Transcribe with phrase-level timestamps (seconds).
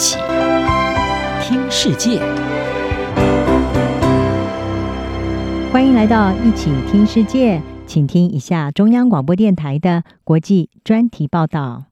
[0.00, 0.16] 起
[1.42, 2.18] 听世界，
[5.70, 11.84] 欢迎来到一起听世界，请听一下中央广播电台的国际专题报道。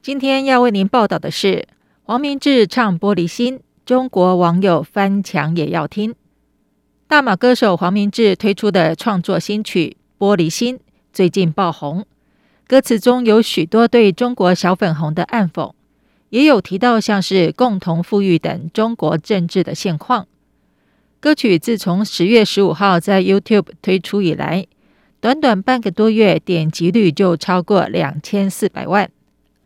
[0.00, 1.66] 今天要为您报道的是
[2.04, 6.14] 黄明志唱《玻璃心》，中国网友翻墙也要听。
[7.08, 10.76] 大马歌手黄明志推出的创作新曲《玻璃心》
[11.12, 12.06] 最近爆红，
[12.68, 15.72] 歌词中有许多对中国小粉红的暗讽。
[16.30, 20.26] 也有提到像是共同富裕等中国政治的现况。
[21.20, 24.66] 歌曲自从十月十五号在 YouTube 推出以来，
[25.20, 29.10] 短短半个多月点击率就超过两千四百万。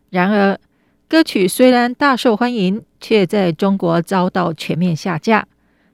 [0.09, 0.59] 然而，
[1.07, 5.47] 歌曲虽然大受欢迎，却在中国遭到全面下架，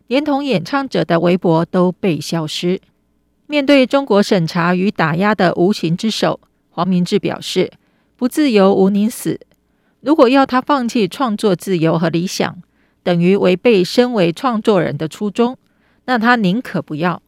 [0.07, 2.79] 连同演唱者的微博都被消失。
[3.47, 7.71] 面对中国审查与打压的无形之手，黄明志表示
[8.17, 9.39] ：“不自由，无宁死。”
[10.05, 12.61] 如果要他放弃创作自由和理想，
[13.01, 15.57] 等于违背身为创作人的初衷，
[16.05, 17.23] 那他宁可不要。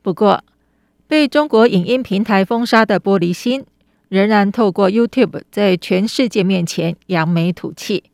[0.00, 0.42] 不过，
[1.06, 3.60] 被中国影音平台封杀的《玻璃心》，
[4.08, 8.04] 仍然透过 YouTube 在全世界面前扬眉吐气，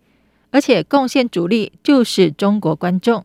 [0.51, 3.25] 而且贡献主力就是中国观众，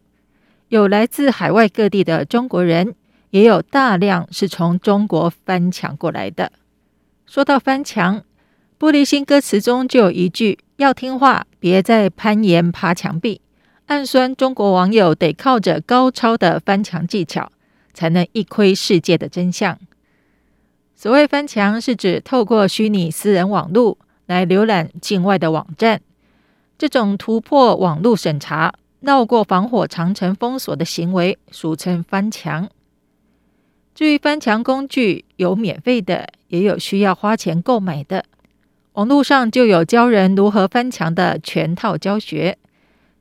[0.69, 2.93] 有来自海外各地的中国人，
[3.31, 6.51] 也有大量是从中国翻墙过来的。
[7.25, 8.21] 说到翻墙，
[8.77, 13.39] 玻璃心歌词中就有一句：“要听话，别再攀岩爬墙壁。”
[13.87, 17.51] 暗酸中国网友得靠着高超的翻墙技巧，
[17.93, 19.79] 才能一窥世界的真相。
[20.93, 26.01] 所谓翻墙，是指透过虚拟私人网络来浏览境外的网站。
[26.77, 32.69] 这种突破网络审查、绕过防火长城封锁的行为，俗称翻墙。
[33.93, 38.25] 至于翻墙工具，有免费的，也有需要花钱购买的。
[38.95, 42.57] 网络上就有教人如何翻墙的全套教学，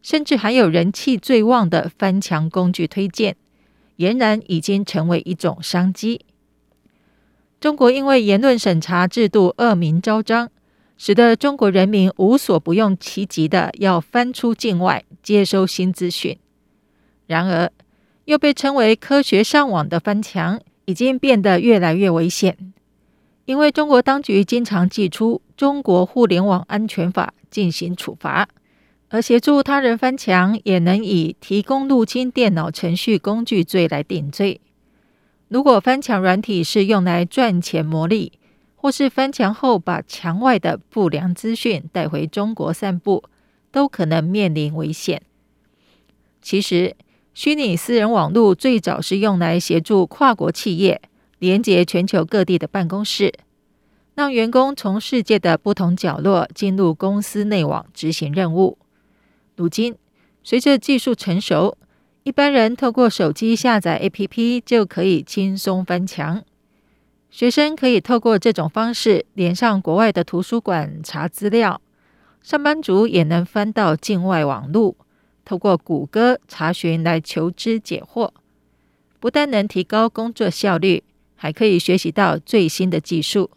[0.03, 3.35] 甚至还有人气最旺的翻墙工具推荐，
[3.97, 6.25] 俨然已经成为一种商机。
[7.59, 10.49] 中国因为言论审查制度恶名昭彰，
[10.97, 16.39] 使得中国人民无所不用其极的要翻出境外接收新资讯。
[17.27, 17.73] 然而，
[18.27, 22.74] 又被称为科学上网的翻墙，已经变得越来越危险。
[23.47, 28.49] 因为中国当局经常祭出《中国互联网安全法》进行处罚，
[29.11, 34.61] 而协助他人翻墙也能以提供入侵电脑程序工具罪来定罪。
[35.49, 38.33] 如果翻墙软体是用来赚钱牟利，
[38.77, 43.25] 或是翻墙后把墙外的不良资讯带回中国散布，
[43.71, 45.21] 都可能面临危险。
[46.41, 46.97] 其实，
[47.35, 51.03] 虚拟私人网络最早是用来协助跨国企业。
[51.45, 53.31] 连接全球各地的办公室，
[54.15, 58.79] 让员工从世界的不同角落进入公司内网执行任务。
[59.55, 59.95] 如今，
[60.43, 61.77] 随着技术成熟，
[62.23, 66.43] 一般人透过手机下载 APP 就可以轻松翻墙。
[67.29, 71.83] 学生可以透过这种方式连上国外的图书馆查资料，
[72.41, 74.97] 上班族也能翻到境外网路，
[75.45, 78.31] 透过谷歌查询来求知解惑，
[79.21, 81.05] 不但能提高工作效率。
[81.45, 83.51] 还可以学习到最新的技术，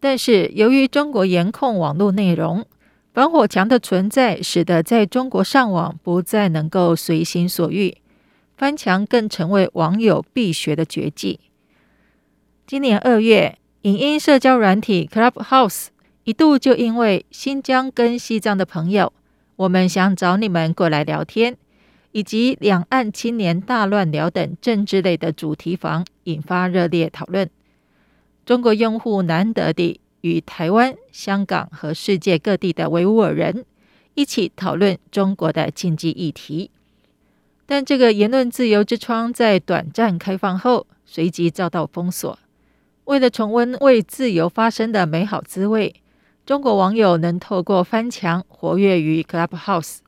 [0.00, 2.64] 但是由于中国严控网络内容，
[3.12, 7.98] 防火墙的存在，使得在中国上网不再能够随心所欲，
[8.56, 11.38] 翻墙更成为网友必学的绝技。
[12.66, 15.88] 今年二月，影音社交软体 Clubhouse
[16.24, 19.12] 一度就因为新疆跟西藏的朋友，
[19.56, 21.58] 我们想找你们过来聊天。
[22.12, 27.50] 以及两岸青年大乱聊等政治类的主题房引发热烈讨论。
[28.44, 33.64] 中国用户难得地与台湾、香港和世界各地的维吾尔人
[34.14, 36.70] 一起讨论中国的经济议题。
[37.66, 42.38] 但这个言论自由之窗在短暂开放后，随即遭到封锁。
[43.06, 45.94] 为了重温为自由发声的美好滋味，
[46.44, 49.98] 中国网友能透过翻墙活跃于 Clubhouse。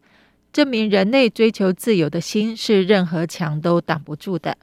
[0.53, 4.57] 证明人类追求自由的心是任何墙都挡不住的。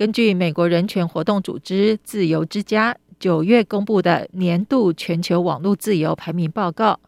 [0.00, 6.98] 根据美国人权活动组织“自由之家”九月公布的年度全球网络自由排名报告，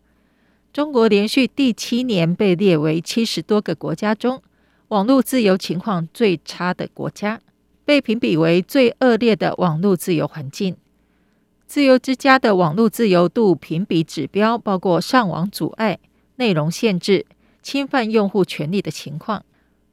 [0.75, 4.43] 中国连续第七年被列为七十多个国家中
[4.89, 7.41] 网络自由情况最差的国家，
[7.87, 10.77] 被评比为最恶劣的网络自由环境。
[11.67, 15.99] 自由之家的网络自由度评比指标包括上网阻碍、
[16.37, 17.25] 内容限制。
[17.63, 19.45] 侵犯用户权利的情况，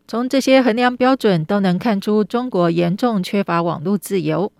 [0.09, 4.51] 从这些衡量标准都能看出中国严重缺乏网络自由。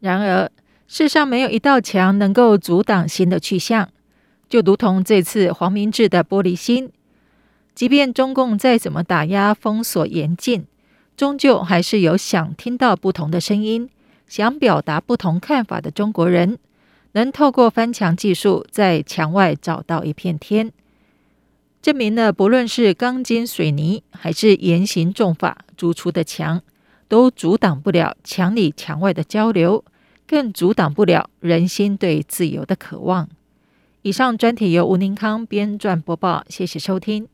[0.00, 0.50] 然而，
[0.88, 3.88] 世上没有一道墙能够阻挡新的去向。
[4.48, 6.90] 就如同这次黄明志的玻璃心，
[7.72, 10.66] 即便中共再怎么打压、封锁严禁，
[11.16, 13.88] 终究还是有想听到不同的声音、
[14.26, 16.58] 想表达不同看法的中国人，
[17.12, 20.72] 能透过翻墙技术在墙外找到一片天，
[21.82, 26.62] 证明了不论是钢筋水泥还是严刑重法筑出的墙，
[27.08, 29.84] 都阻挡不了墙里墙外的交流，
[30.24, 33.28] 更阻挡不了人心对自由的渴望。
[34.02, 37.31] 以上专题由吴宁康编撰播报，谢谢收听。